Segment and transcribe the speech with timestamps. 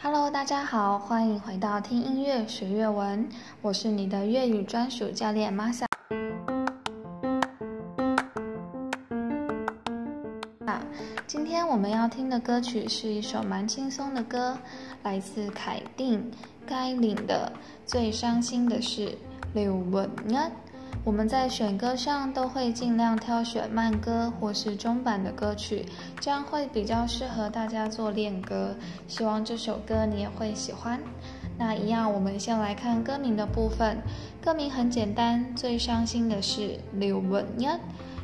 [0.00, 3.28] Hello，大家好，欢迎回到听音乐学粤文，
[3.60, 5.86] 我是你的粤语专属教练 Masa。
[11.26, 14.56] 今天我们要听的歌曲是一首蛮轻松的歌，
[15.02, 16.30] 来自凯定
[16.64, 17.52] 该领的
[17.84, 19.08] 《最伤心的事》
[19.52, 20.52] 刘文安。
[21.04, 25.86] 我们在选歌上都会尽量挑选慢歌或是中版的歌曲，
[26.20, 28.74] 这样会比较适合大家做练歌。
[29.06, 31.00] 希望这首歌你也会喜欢。
[31.56, 34.02] 那一样，我们先来看歌名的部分。
[34.42, 37.78] 歌名很简单，最伤心的是柳吻呀。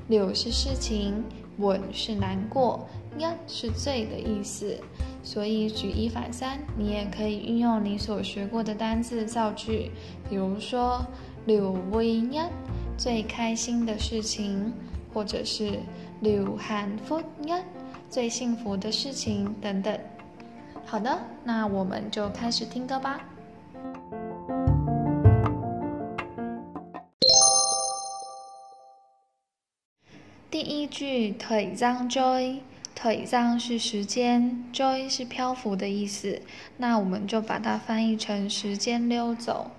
[0.09, 1.25] 柳是事情，
[1.57, 2.87] 吻是难过，
[3.19, 4.77] 呀是醉的意思。
[5.23, 9.91] 所以举一反三，你也可以运用你所学过的单字造句，
[10.29, 11.07] 比如说。
[11.47, 12.49] 柳微呀，
[12.97, 14.73] 最开心的事情，
[15.13, 15.79] 或者是
[16.21, 17.61] 柳汉福呀，
[18.09, 19.99] 最幸福的事情等等。
[20.87, 23.21] 好的，那我们就开始听歌吧。
[30.51, 32.61] 第一句腿脏 joy，
[32.95, 36.41] 腿脏是时间，joy 是漂浮的意思，
[36.79, 39.71] 那我们就把它翻译成时间溜走。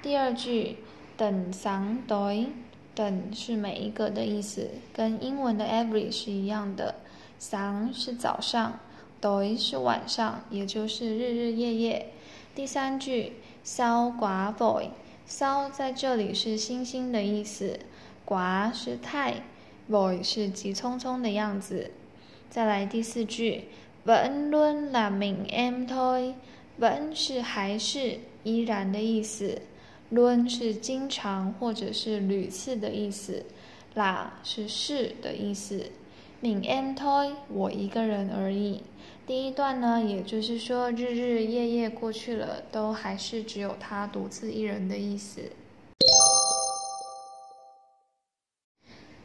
[0.00, 0.76] 第二句。
[1.18, 2.46] 等上对，
[2.94, 6.94] 等是每一个的意思，跟英文的 every 是一样的。
[7.40, 8.78] 上是早上，
[9.20, 12.12] 对是晚上，也就是日日夜夜。
[12.54, 13.32] 第三句，
[13.64, 14.90] 骚寡 boy，
[15.26, 17.80] 骚在这里是星星的意思，
[18.24, 19.42] 寡是太
[19.90, 21.90] ，boy 是急匆匆的样子。
[22.48, 23.64] 再来第四句
[24.04, 29.62] ，vẫn luôn là mình em thôi，vẫn 是还是依然的意思。
[30.10, 33.44] Luôn 是经常或者是屡次的意思
[33.94, 35.90] 啦是是的意思
[36.42, 38.82] ，mình em thôi 我一个人而已。
[39.26, 45.52] 第一段呢，也就是说日日夜夜过去了，都还是只有他独自一人的意思。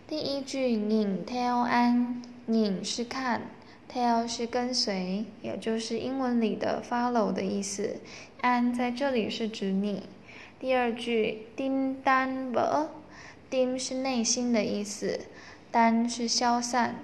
[0.06, 3.44] 第一句敏 tell an，敏是看
[3.90, 7.98] ，tell 是跟随，也就是英文里的 follow 的意思
[8.42, 10.04] ，an 在这里是指你。
[10.60, 12.60] 第二句丁丹不，
[13.50, 15.20] 丁是内心的意思，
[15.72, 16.96] 丹是消散，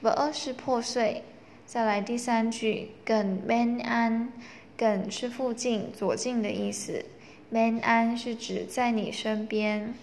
[0.00, 1.22] 不是破碎。
[1.64, 4.32] 再来第三句更 man 安，
[4.76, 7.04] 更是附近左近的意思。
[7.50, 9.94] 边安是指在你身边。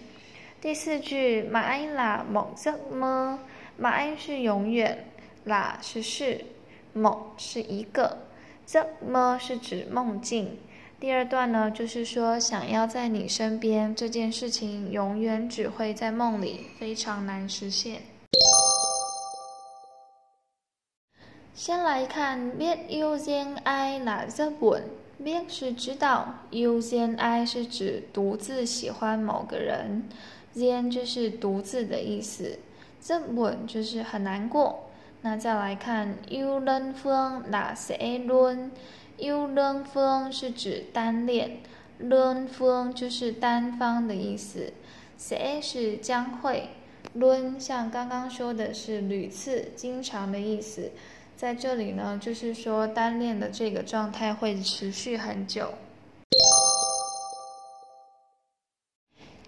[0.60, 3.40] 第四句马安啦某则么，
[3.76, 5.04] 马安是永远，
[5.44, 6.44] 啦是是，
[6.92, 8.18] 某是一个，
[8.64, 9.38] 则么？
[9.38, 10.56] 是指梦境。
[11.02, 18.02] 第二段呢，就是说想要在你身边这件事情，永远只会在梦里，非常难实现。
[21.52, 30.04] 先来看 biết yêu riêng ai là rất buồn，biết 是知道，yêu riêng ai 是指独自喜欢某个人
[30.54, 32.56] ，riêng 就是独自的意思
[33.04, 34.78] ，rất buồn 就是很难过。
[35.22, 38.70] 那再来看 yêu đơn phương là sẽ luôn。
[39.18, 41.58] Yêu đơn phương 是指单恋
[42.00, 44.72] ，đơn phương 就是单方的意思
[45.18, 46.70] ，sẽ 是将会
[47.14, 50.90] l n 像刚刚说的是屡次、经常的意思，
[51.36, 55.74] 在这里呢，就是说单恋的这个状态会持续很久。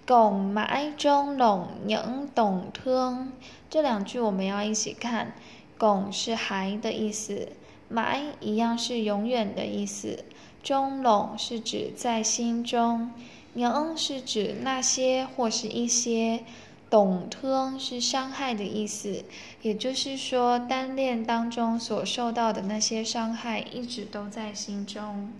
[0.06, 3.28] 拱 mãi trong lòng những tổn thương，
[3.70, 5.32] 这两句我们要一起看，
[5.78, 7.48] 拱是还的意思。
[7.88, 10.24] 埋一样是永远的意思，
[10.62, 13.10] 中拢是指在心中，
[13.52, 16.44] 娘是指那些或是一些，
[16.90, 19.24] 懂 thương 是伤害的意思，
[19.62, 25.32] 也就是说单恋当中所受到的那些伤害一直都在心中。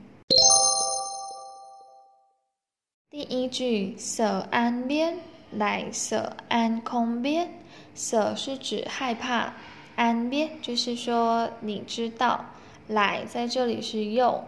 [3.10, 5.16] 第一句舍安边
[5.53, 7.49] 来舍安空边，
[7.94, 9.54] 舍是指害怕。
[9.97, 12.47] 安边就是说你知道，
[12.88, 14.44] 来在这里是又，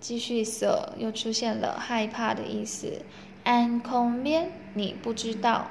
[0.00, 3.02] 继续舍又出现了害怕的意思。
[3.44, 5.68] 安空边你不知道，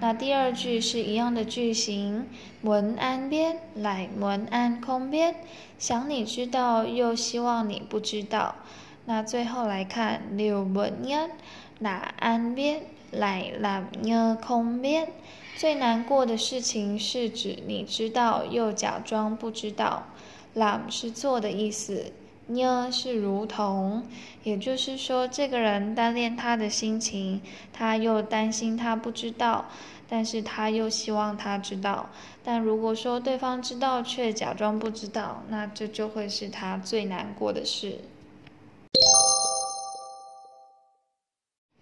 [0.00, 2.26] 那第二句是一样的句型。
[2.62, 5.34] 文安边来文安空边，
[5.78, 8.54] 想你知道又希望你不知道。
[9.04, 11.28] 那最后来看六文呀，
[11.80, 15.08] 那安边来 làm nhớ không biết。
[15.56, 20.04] 最难过的事情是指你知道又假装不知道。
[20.54, 22.12] làm 是做的意思
[22.50, 24.06] ，ne 是如同，
[24.42, 27.40] 也就是说这个人单恋他的心情，
[27.72, 29.64] 他又担心他不知道，
[30.10, 32.10] 但是他又希望他知道。
[32.44, 38.00] 但如果说对方知道却假装不知道，那这就会是他最难过的事。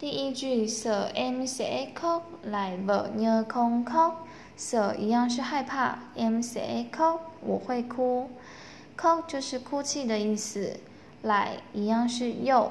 [0.01, 8.31] 第一句 sợ em sẽ khóc lại vợ nhớ không khóc，sợ 一样是害怕，em sẽ khóc 我会哭
[8.97, 10.79] ，khóc 就是哭泣的意思
[11.23, 12.71] ，lại 一样是又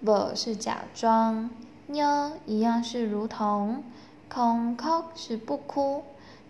[0.00, 1.50] ，vợ 是假装
[1.90, 3.84] ，nhớ 一样是如同
[4.32, 6.04] ，không khóc 是不哭。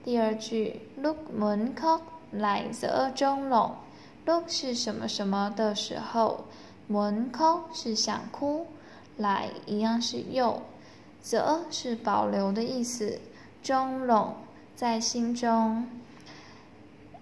[0.05, 2.01] 第二句 lúc muốn khóc
[2.31, 6.45] lại giở trong lòng，lúc 是什么什么的时候
[6.87, 8.69] ，muốn khóc 是想哭。
[9.17, 10.63] 来一样是又，
[11.21, 13.21] 则是保留的意思。
[13.63, 14.35] 中拢
[14.75, 15.87] 在心中。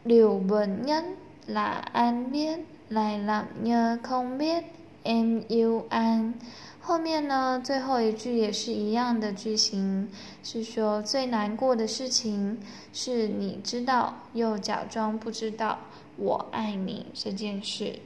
[0.02, 1.62] 留本人来
[1.94, 4.64] 安边来让 nhớ không biết
[5.02, 6.34] em yêu an.。
[6.82, 10.10] 后面呢，最后一句也是一样的句型，
[10.42, 12.60] 是说最难过的事情
[12.92, 15.78] 是你知道又假装不知道
[16.18, 18.00] 我爱你这件事。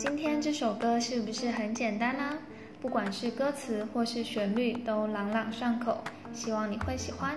[0.00, 2.38] 今天这首歌是不是很简单呢？
[2.80, 5.98] 不管是歌词或是旋律都朗朗上口，
[6.32, 7.34] 希望你会喜欢。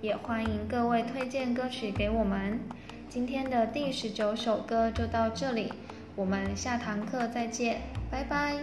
[0.00, 2.60] 也欢迎各位推荐歌曲给我们。
[3.08, 5.72] 今天的第十九首歌就到这里，
[6.14, 8.60] 我们下堂课再见，拜拜。